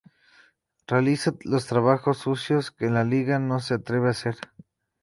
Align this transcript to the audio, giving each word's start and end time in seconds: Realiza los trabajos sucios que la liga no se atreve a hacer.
Realiza 0.87 1.35
los 1.43 1.67
trabajos 1.67 2.17
sucios 2.17 2.71
que 2.71 2.89
la 2.89 3.03
liga 3.03 3.37
no 3.37 3.59
se 3.59 3.75
atreve 3.75 4.07
a 4.07 4.11
hacer. 4.17 4.35